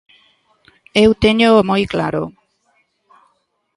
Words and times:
Eu 1.03 1.09
téñoo 1.23 1.67
moi 1.69 1.83
claro. 1.93 2.23